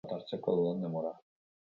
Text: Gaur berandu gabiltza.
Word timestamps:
Gaur 0.45 0.61
berandu 0.61 0.87
gabiltza. 0.87 1.21